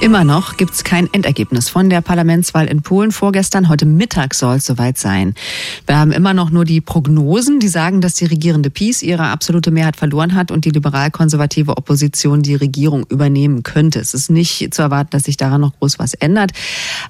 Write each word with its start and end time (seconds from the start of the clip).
Immer 0.00 0.24
noch 0.24 0.56
gibt 0.56 0.72
es 0.72 0.82
kein 0.82 1.12
Endergebnis 1.12 1.68
von 1.68 1.90
der 1.90 2.00
Parlamentswahl 2.00 2.68
in 2.68 2.80
Polen 2.80 3.12
vorgestern. 3.12 3.68
Heute 3.68 3.84
Mittag 3.84 4.32
soll 4.32 4.56
es 4.56 4.64
soweit 4.64 4.96
sein. 4.96 5.34
Wir 5.86 5.98
haben 5.98 6.10
immer 6.10 6.32
noch 6.32 6.48
nur 6.48 6.64
die 6.64 6.80
Prognosen, 6.80 7.60
die 7.60 7.68
sagen, 7.68 8.00
dass 8.00 8.14
die 8.14 8.24
regierende 8.24 8.70
PiS 8.70 9.02
ihre 9.02 9.24
absolute 9.24 9.70
Mehrheit 9.70 9.96
verloren 9.96 10.34
hat 10.34 10.52
und 10.52 10.64
die 10.64 10.70
liberal-konservative 10.70 11.76
Opposition 11.76 12.40
die 12.40 12.54
Regierung 12.54 13.04
übernehmen 13.10 13.62
könnte. 13.62 14.00
Es 14.00 14.14
ist 14.14 14.30
nicht 14.30 14.72
zu 14.72 14.80
erwarten, 14.80 15.10
dass 15.10 15.24
sich 15.24 15.36
daran 15.36 15.60
noch 15.60 15.78
groß 15.78 15.98
was 15.98 16.14
ändert. 16.14 16.52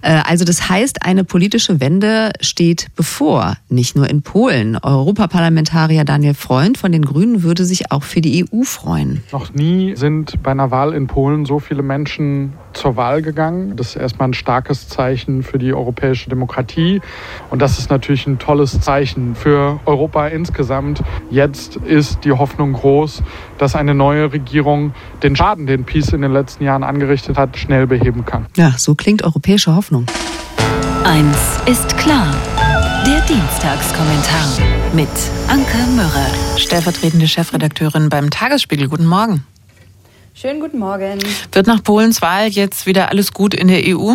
Äh, 0.03 0.23
also 0.27 0.45
das 0.45 0.69
heißt, 0.69 1.05
eine 1.05 1.23
politische 1.23 1.79
Wende 1.79 2.33
steht 2.41 2.89
bevor, 2.97 3.57
nicht 3.69 3.95
nur 3.95 4.11
in 4.11 4.23
Polen. 4.23 4.77
Europaparlamentarier 4.77 6.05
Daniel 6.05 6.35
Freund 6.35 6.77
von 6.77 6.91
den 6.91 7.05
Grünen 7.05 7.45
würde 7.45 7.65
sich 7.65 7.93
auch 7.93 8.03
für 8.03 8.21
die 8.21 8.45
EU 8.45 8.65
freuen. 8.65 9.23
Noch 9.31 9.55
nie 9.55 9.95
sind 9.95 10.43
bei 10.43 10.51
einer 10.51 10.73
Wahl 10.73 10.93
in 10.93 11.07
Polen 11.07 11.47
so 11.47 11.61
viele 11.61 11.85
Menschen 11.85 12.53
zur 12.73 12.97
Wahl 12.97 13.23
gegangen. 13.23 13.77
Das 13.77 13.89
ist 13.89 13.97
erstmal 13.97 14.29
ein 14.29 14.35
starkes 14.35 14.89
Zeichen 14.89 15.43
für 15.43 15.59
die 15.59 15.73
europäische 15.73 16.31
Demokratie. 16.31 17.01
Und 17.51 17.63
das 17.63 17.79
ist 17.79 17.91
natürlich 17.91 18.27
ein 18.27 18.39
tolles 18.39 18.81
Zeichen 18.81 19.35
für 19.35 19.81
Europa 19.87 20.29
insgesamt. 20.29 21.03
Jetzt 21.31 21.77
ist 21.77 22.25
die 22.25 22.33
Hoffnung 22.33 22.73
groß, 22.73 23.23
dass 23.59 23.75
eine 23.75 23.95
neue 23.95 24.33
Regierung 24.33 24.95
den 25.23 25.37
Schaden, 25.37 25.67
den 25.67 25.85
Peace 25.85 26.13
in 26.13 26.23
den 26.23 26.33
letzten 26.33 26.65
Jahren 26.65 26.83
angerichtet 26.83 27.37
hat, 27.37 27.57
schnell 27.57 27.87
beheben 27.87 28.25
kann. 28.25 28.47
Ja, 28.57 28.75
so 28.77 28.95
klingt 28.95 29.23
europäische 29.23 29.75
Hoffnung. 29.75 30.07
Eins 31.05 31.39
ist 31.67 31.97
klar. 31.99 32.35
Der 33.07 33.21
Dienstagskommentar 33.23 34.47
mit 34.93 35.09
Anke 35.49 35.79
Mürre. 35.97 36.27
Stellvertretende 36.59 37.27
Chefredakteurin 37.27 38.11
beim 38.11 38.31
Tagesspiegel. 38.31 38.89
Guten 38.89 39.07
Morgen. 39.07 39.45
Schönen 40.41 40.61
guten 40.61 40.79
Morgen. 40.79 41.19
Wird 41.53 41.67
nach 41.67 41.83
Polens 41.83 42.23
Wahl 42.23 42.49
jetzt 42.49 42.87
wieder 42.87 43.11
alles 43.11 43.35
gut 43.35 43.53
in 43.53 43.69
der 43.69 43.83
EU? 43.85 44.15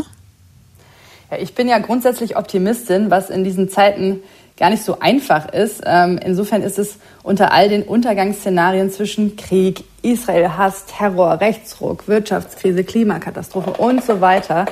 Ja, 1.30 1.38
ich 1.38 1.54
bin 1.54 1.68
ja 1.68 1.78
grundsätzlich 1.78 2.36
Optimistin, 2.36 3.12
was 3.12 3.30
in 3.30 3.44
diesen 3.44 3.70
Zeiten 3.70 4.22
gar 4.58 4.70
nicht 4.70 4.84
so 4.84 5.00
einfach 5.00 5.52
ist. 5.52 5.82
Ähm, 5.86 6.20
insofern 6.24 6.62
ist 6.62 6.80
es 6.80 6.98
unter 7.24 7.52
all 7.52 7.70
den 7.70 7.84
Untergangsszenarien 7.84 8.90
zwischen 8.90 9.36
Krieg, 9.36 9.84
Israel-Hass, 10.02 10.86
Terror, 10.86 11.42
Rechtsruck, 11.42 12.08
Wirtschaftskrise, 12.08 12.84
Klimakatastrophe 12.84 13.72
und 13.72 14.04
so 14.04 14.22
weiter 14.22 14.66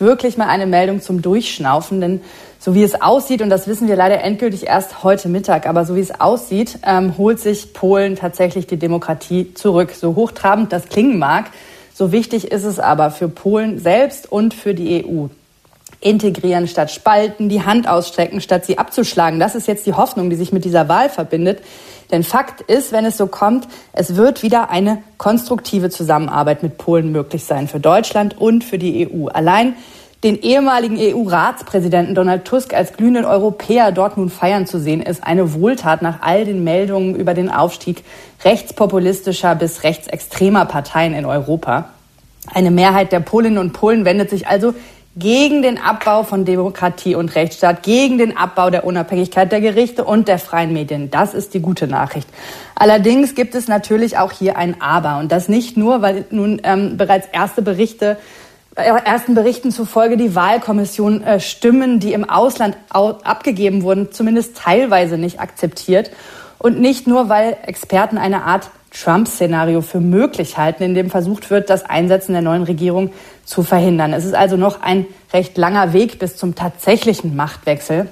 wirklich 0.00 0.36
mal 0.36 0.48
eine 0.48 0.66
Meldung 0.66 1.00
zum 1.00 1.22
Durchschnaufen. 1.22 2.00
Denn 2.00 2.20
so 2.58 2.74
wie 2.74 2.82
es 2.82 3.00
aussieht, 3.00 3.42
und 3.42 3.50
das 3.50 3.68
wissen 3.68 3.86
wir 3.86 3.96
leider 3.96 4.22
endgültig 4.22 4.66
erst 4.66 5.04
heute 5.04 5.28
Mittag, 5.28 5.66
aber 5.66 5.84
so 5.84 5.94
wie 5.94 6.00
es 6.00 6.20
aussieht, 6.20 6.78
ähm, 6.84 7.16
holt 7.16 7.38
sich 7.38 7.72
Polen 7.72 8.16
tatsächlich 8.16 8.66
die 8.66 8.78
Demokratie 8.78 9.54
zurück. 9.54 9.92
So 9.92 10.16
hochtrabend 10.16 10.72
das 10.72 10.88
klingen 10.88 11.18
mag, 11.18 11.50
so 11.94 12.12
wichtig 12.12 12.50
ist 12.50 12.64
es 12.64 12.78
aber 12.80 13.10
für 13.10 13.28
Polen 13.28 13.78
selbst 13.78 14.30
und 14.30 14.54
für 14.54 14.74
die 14.74 15.04
EU. 15.04 15.26
Integrieren 16.00 16.66
statt 16.66 16.90
spalten, 16.90 17.48
die 17.48 17.62
Hand 17.62 17.88
ausstrecken 17.88 18.40
statt 18.40 18.64
sie 18.64 18.78
abzuschlagen. 18.78 19.38
Das 19.38 19.54
ist 19.54 19.68
jetzt 19.68 19.86
die 19.86 19.94
Hoffnung, 19.94 20.30
die 20.30 20.36
sich 20.36 20.52
mit 20.52 20.64
dieser 20.64 20.88
Wahl 20.88 21.10
verbindet. 21.10 21.60
Denn 22.10 22.22
Fakt 22.22 22.62
ist, 22.62 22.90
wenn 22.90 23.04
es 23.04 23.16
so 23.16 23.26
kommt, 23.26 23.68
es 23.92 24.16
wird 24.16 24.42
wieder 24.42 24.70
eine 24.70 25.02
konstruktive 25.18 25.90
Zusammenarbeit 25.90 26.62
mit 26.62 26.78
Polen 26.78 27.12
möglich 27.12 27.44
sein 27.44 27.68
für 27.68 27.80
Deutschland 27.80 28.38
und 28.38 28.64
für 28.64 28.78
die 28.78 29.08
EU. 29.08 29.28
Allein 29.28 29.74
den 30.24 30.40
ehemaligen 30.40 30.98
EU-Ratspräsidenten 30.98 32.14
Donald 32.14 32.44
Tusk 32.44 32.74
als 32.74 32.92
glühenden 32.92 33.24
Europäer 33.24 33.90
dort 33.90 34.18
nun 34.18 34.28
feiern 34.28 34.66
zu 34.66 34.78
sehen, 34.78 35.00
ist 35.00 35.24
eine 35.24 35.54
Wohltat 35.54 36.02
nach 36.02 36.20
all 36.20 36.44
den 36.44 36.62
Meldungen 36.62 37.14
über 37.14 37.32
den 37.32 37.50
Aufstieg 37.50 38.04
rechtspopulistischer 38.44 39.54
bis 39.54 39.82
rechtsextremer 39.82 40.66
Parteien 40.66 41.14
in 41.14 41.24
Europa. 41.24 41.90
Eine 42.52 42.70
Mehrheit 42.70 43.12
der 43.12 43.20
Polinnen 43.20 43.58
und 43.58 43.72
Polen 43.72 44.04
wendet 44.04 44.28
sich 44.28 44.46
also 44.46 44.74
gegen 45.20 45.62
den 45.62 45.78
Abbau 45.78 46.24
von 46.24 46.44
Demokratie 46.44 47.14
und 47.14 47.36
Rechtsstaat, 47.36 47.84
gegen 47.84 48.18
den 48.18 48.36
Abbau 48.36 48.70
der 48.70 48.84
Unabhängigkeit 48.84 49.52
der 49.52 49.60
Gerichte 49.60 50.04
und 50.04 50.26
der 50.26 50.40
freien 50.40 50.72
Medien. 50.72 51.10
Das 51.10 51.34
ist 51.34 51.54
die 51.54 51.60
gute 51.60 51.86
Nachricht. 51.86 52.28
Allerdings 52.74 53.36
gibt 53.36 53.54
es 53.54 53.68
natürlich 53.68 54.18
auch 54.18 54.32
hier 54.32 54.56
ein 54.56 54.80
Aber. 54.80 55.18
Und 55.18 55.30
das 55.30 55.48
nicht 55.48 55.76
nur, 55.76 56.02
weil 56.02 56.24
nun 56.30 56.60
ähm, 56.64 56.96
bereits 56.96 57.28
erste 57.30 57.62
Berichte 57.62 58.16
ersten 58.74 59.34
Berichten 59.34 59.72
zufolge 59.72 60.16
die 60.16 60.34
Wahlkommission 60.34 61.22
äh, 61.22 61.40
Stimmen, 61.40 62.00
die 62.00 62.12
im 62.12 62.28
Ausland 62.28 62.76
abgegeben 62.88 63.82
wurden, 63.82 64.12
zumindest 64.12 64.56
teilweise 64.56 65.18
nicht 65.18 65.40
akzeptiert. 65.40 66.10
Und 66.58 66.80
nicht 66.80 67.06
nur, 67.06 67.28
weil 67.28 67.56
Experten 67.66 68.18
eine 68.18 68.44
Art 68.44 68.70
Trump-Szenario 68.90 69.82
für 69.82 70.00
möglich 70.00 70.58
halten, 70.58 70.82
in 70.82 70.94
dem 70.94 71.10
versucht 71.10 71.50
wird, 71.50 71.70
das 71.70 71.84
Einsetzen 71.84 72.32
der 72.32 72.42
neuen 72.42 72.64
Regierung 72.64 73.12
zu 73.44 73.62
verhindern. 73.62 74.12
Es 74.12 74.24
ist 74.24 74.34
also 74.34 74.56
noch 74.56 74.82
ein 74.82 75.06
recht 75.32 75.56
langer 75.56 75.92
Weg 75.92 76.18
bis 76.18 76.36
zum 76.36 76.54
tatsächlichen 76.54 77.36
Machtwechsel. 77.36 78.08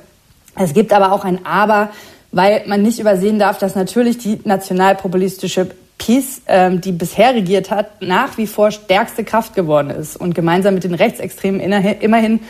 Es 0.55 0.75
gibt 0.75 0.93
aber 0.93 1.13
auch 1.13 1.25
ein 1.25 1.45
Aber, 1.45 1.91
weil 2.31 2.63
man 2.67 2.83
nicht 2.83 2.99
übersehen 2.99 3.39
darf, 3.39 3.59
dass 3.59 3.75
natürlich 3.75 4.19
die 4.19 4.41
nationalpopulistische 4.45 5.71
PiS, 5.99 6.43
ähm, 6.47 6.81
die 6.81 6.93
bisher 6.93 7.35
regiert 7.35 7.71
hat, 7.71 8.03
nach 8.03 8.39
wie 8.39 8.47
vor 8.47 8.71
stärkste 8.71 9.25
Kraft 9.25 9.55
geworden 9.55 9.91
ist 9.91 10.17
und 10.17 10.35
gemeinsam 10.35 10.75
mit 10.75 10.85
den 10.85 10.95
Rechtsextremen 10.95 11.61
immerhin 11.61 12.41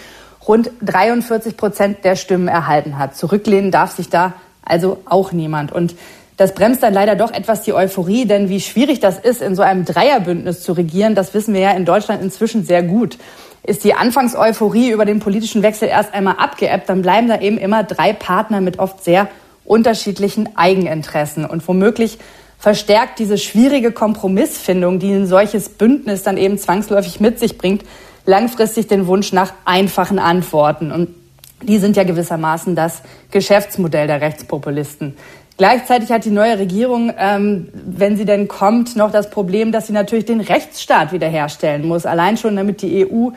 rund 0.47 0.71
43 0.83 1.57
Prozent 1.57 2.05
der 2.05 2.17
Stimmen 2.17 2.49
erhalten 2.49 2.99
hat. 2.99 3.17
Zurücklehnen 3.17 3.71
darf 3.71 3.93
sich 3.93 4.11
da 4.11 4.35
also 4.63 4.99
auch 5.07 5.33
niemand. 5.33 5.73
Und 5.73 5.95
das 6.39 6.55
bremst 6.55 6.85
dann 6.85 6.95
leider 6.95 7.17
doch 7.17 7.33
etwas 7.33 7.63
die 7.63 7.73
Euphorie, 7.73 8.25
denn 8.25 8.49
wie 8.49 8.61
schwierig 8.61 9.01
das 9.01 9.19
ist, 9.19 9.43
in 9.43 9.57
so 9.57 9.63
einem 9.63 9.85
Dreierbündnis 9.85 10.63
zu 10.63 10.73
regieren, 10.73 11.17
das 11.17 11.35
wissen 11.35 11.53
wir 11.53 11.61
ja 11.61 11.73
in 11.73 11.85
Deutschland 11.85 12.23
inzwischen 12.23 12.65
sehr 12.65 12.85
gut. 12.85 13.19
Ist 13.65 13.83
die 13.83 13.93
Anfangseuphorie 13.93 14.91
über 14.91 15.05
den 15.05 15.19
politischen 15.19 15.63
Wechsel 15.63 15.89
erst 15.89 16.15
einmal 16.15 16.37
abgeebbt, 16.39 16.89
dann 16.89 17.03
bleiben 17.03 17.29
da 17.29 17.41
eben 17.41 17.59
immer 17.59 17.83
drei 17.83 18.13
Partner 18.13 18.61
mit 18.61 18.79
oft 18.79 19.03
sehr 19.03 19.27
unterschiedlichen 19.65 20.57
Eigeninteressen. 20.57 21.45
Und 21.45 21.67
womöglich 21.67 22.19
verstärkt 22.57 23.19
diese 23.19 23.37
schwierige 23.37 23.91
Kompromissfindung, 23.91 25.01
die 25.01 25.13
ein 25.13 25.27
solches 25.27 25.69
Bündnis 25.69 26.23
dann 26.23 26.37
eben 26.37 26.57
zwangsläufig 26.57 27.19
mit 27.19 27.41
sich 27.41 27.59
bringt, 27.59 27.83
langfristig 28.27 28.87
den 28.87 29.09
Wunsch 29.09 29.33
nach 29.33 29.53
einfachen 29.65 30.21
Antworten. 30.21 30.93
Und 30.93 31.09
die 31.63 31.79
sind 31.79 31.97
ja 31.97 32.05
gewissermaßen 32.05 32.77
das 32.77 33.03
Geschäftsmodell 33.31 34.07
der 34.07 34.21
Rechtspopulisten. 34.21 35.17
Gleichzeitig 35.59 36.13
hat 36.13 36.25
die 36.25 36.31
neue 36.31 36.57
Regierung, 36.57 37.13
ähm, 37.19 37.69
wenn 37.73 38.17
sie 38.17 38.25
denn 38.25 38.47
kommt, 38.47 38.95
noch 38.95 39.11
das 39.11 39.29
Problem, 39.29 39.73
dass 39.73 39.89
sie 39.89 39.93
natürlich 39.93 40.25
den 40.25 40.41
Rechtsstaat 40.41 41.13
wiederherstellen 41.13 41.87
muss. 41.87 42.07
Allein 42.07 42.37
schon, 42.37 42.55
damit 42.55 42.81
die 42.81 43.05
EU 43.05 43.31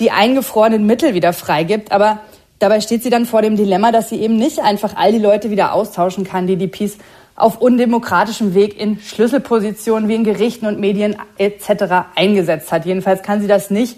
die 0.00 0.10
eingefrorenen 0.10 0.84
Mittel 0.84 1.14
wieder 1.14 1.32
freigibt. 1.32 1.92
Aber 1.92 2.18
dabei 2.58 2.80
steht 2.80 3.04
sie 3.04 3.10
dann 3.10 3.24
vor 3.24 3.40
dem 3.40 3.56
Dilemma, 3.56 3.92
dass 3.92 4.08
sie 4.08 4.20
eben 4.20 4.36
nicht 4.36 4.58
einfach 4.58 4.96
all 4.96 5.12
die 5.12 5.18
Leute 5.18 5.50
wieder 5.50 5.72
austauschen 5.72 6.24
kann, 6.24 6.48
die 6.48 6.56
die 6.56 6.66
Peace 6.66 6.98
auf 7.36 7.60
undemokratischem 7.60 8.54
Weg 8.54 8.78
in 8.78 8.98
Schlüsselpositionen 8.98 10.08
wie 10.08 10.16
in 10.16 10.24
Gerichten 10.24 10.66
und 10.66 10.80
Medien 10.80 11.16
etc. 11.38 12.10
eingesetzt 12.16 12.72
hat. 12.72 12.84
Jedenfalls 12.84 13.22
kann 13.22 13.40
sie 13.40 13.46
das 13.46 13.70
nicht, 13.70 13.96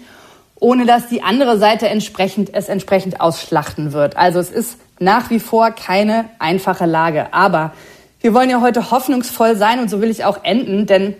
ohne 0.59 0.85
dass 0.85 1.07
die 1.07 1.23
andere 1.23 1.57
Seite 1.57 1.89
entsprechend, 1.89 2.53
es 2.53 2.69
entsprechend 2.69 3.19
ausschlachten 3.19 3.93
wird. 3.93 4.15
Also 4.15 4.39
es 4.39 4.51
ist 4.51 4.77
nach 4.99 5.29
wie 5.29 5.39
vor 5.39 5.71
keine 5.71 6.25
einfache 6.39 6.85
Lage. 6.85 7.33
Aber 7.33 7.73
wir 8.21 8.33
wollen 8.33 8.49
ja 8.49 8.61
heute 8.61 8.91
hoffnungsvoll 8.91 9.55
sein 9.55 9.79
und 9.79 9.89
so 9.89 10.01
will 10.01 10.09
ich 10.09 10.25
auch 10.25 10.43
enden, 10.43 10.85
denn 10.85 11.15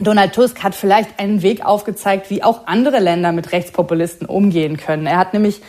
Donald 0.00 0.32
Tusk 0.32 0.62
hat 0.62 0.74
vielleicht 0.74 1.18
einen 1.18 1.42
Weg 1.42 1.64
aufgezeigt, 1.64 2.30
wie 2.30 2.44
auch 2.44 2.66
andere 2.66 3.00
Länder 3.00 3.32
mit 3.32 3.52
Rechtspopulisten 3.52 4.26
umgehen 4.26 4.76
können. 4.76 5.06
Er 5.06 5.18
hat 5.18 5.32
nämlich 5.32 5.60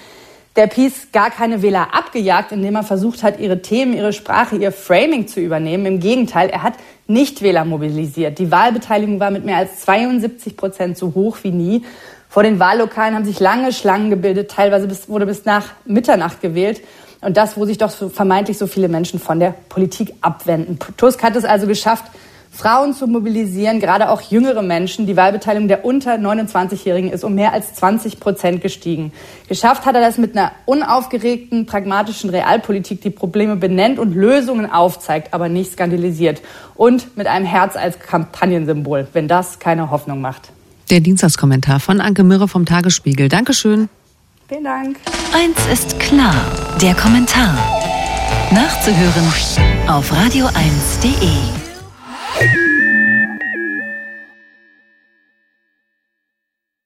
der 0.55 0.67
Peace 0.67 1.07
gar 1.11 1.31
keine 1.31 1.61
Wähler 1.61 1.93
abgejagt, 1.93 2.51
indem 2.51 2.75
er 2.75 2.83
versucht 2.83 3.23
hat, 3.23 3.39
ihre 3.39 3.61
Themen, 3.61 3.93
ihre 3.93 4.13
Sprache, 4.13 4.55
ihr 4.57 4.71
Framing 4.71 5.27
zu 5.27 5.39
übernehmen. 5.39 5.85
Im 5.85 5.99
Gegenteil, 5.99 6.49
er 6.49 6.63
hat 6.63 6.73
Nichtwähler 7.07 7.65
mobilisiert. 7.65 8.37
Die 8.39 8.51
Wahlbeteiligung 8.51 9.19
war 9.19 9.31
mit 9.31 9.45
mehr 9.45 9.57
als 9.57 9.81
72 9.81 10.57
Prozent 10.57 10.97
so 10.97 11.13
hoch 11.15 11.37
wie 11.43 11.51
nie. 11.51 11.83
Vor 12.29 12.43
den 12.43 12.59
Wahllokalen 12.59 13.15
haben 13.15 13.25
sich 13.25 13.39
lange 13.39 13.73
Schlangen 13.73 14.11
gebildet. 14.11 14.51
Teilweise 14.51 14.87
bis, 14.87 15.09
wurde 15.09 15.25
bis 15.25 15.45
nach 15.45 15.65
Mitternacht 15.85 16.41
gewählt. 16.41 16.81
Und 17.21 17.37
das, 17.37 17.57
wo 17.57 17.65
sich 17.65 17.77
doch 17.77 17.89
so 17.89 18.09
vermeintlich 18.09 18.57
so 18.57 18.67
viele 18.67 18.87
Menschen 18.87 19.19
von 19.19 19.39
der 19.39 19.53
Politik 19.67 20.13
abwenden. 20.21 20.79
Tusk 20.97 21.21
hat 21.21 21.35
es 21.35 21.43
also 21.43 21.67
geschafft, 21.67 22.05
Frauen 22.51 22.93
zu 22.93 23.07
mobilisieren, 23.07 23.79
gerade 23.79 24.09
auch 24.09 24.21
jüngere 24.21 24.61
Menschen. 24.61 25.05
Die 25.05 25.15
Wahlbeteiligung 25.15 25.67
der 25.67 25.85
unter 25.85 26.15
29-Jährigen 26.15 27.11
ist 27.11 27.23
um 27.23 27.35
mehr 27.35 27.53
als 27.53 27.73
20 27.75 28.19
Prozent 28.19 28.61
gestiegen. 28.61 29.13
Geschafft 29.47 29.85
hat 29.85 29.95
er 29.95 30.01
das 30.01 30.17
mit 30.17 30.35
einer 30.35 30.51
unaufgeregten, 30.65 31.65
pragmatischen 31.65 32.29
Realpolitik, 32.29 33.01
die 33.01 33.11
Probleme 33.11 33.55
benennt 33.55 33.97
und 33.97 34.13
Lösungen 34.13 34.69
aufzeigt, 34.69 35.33
aber 35.33 35.47
nicht 35.47 35.71
skandalisiert. 35.71 36.41
Und 36.75 37.15
mit 37.15 37.27
einem 37.27 37.45
Herz 37.45 37.77
als 37.77 37.99
Kampagnensymbol, 37.99 39.07
wenn 39.13 39.27
das 39.27 39.59
keine 39.59 39.89
Hoffnung 39.89 40.19
macht. 40.19 40.49
Der 40.89 40.99
Dienstagskommentar 40.99 41.79
von 41.79 42.01
Anke 42.01 42.23
Mürre 42.23 42.47
vom 42.47 42.65
Tagesspiegel. 42.65 43.29
Dankeschön. 43.29 43.89
Vielen 44.49 44.63
Dank. 44.63 44.97
Eins 45.31 45.59
ist 45.71 45.99
klar, 45.99 46.33
der 46.81 46.95
Kommentar. 46.95 47.55
Nachzuhören 48.51 49.27
auf 49.87 50.11
radio1.de. 50.11 51.68